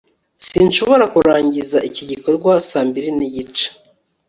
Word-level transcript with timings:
sinshobora 0.47 1.05
kurangiza 1.13 1.77
iki 1.89 2.03
gikorwa 2.11 2.51
saa 2.69 2.85
mbiri 2.89 3.09
n'igice 3.17 3.67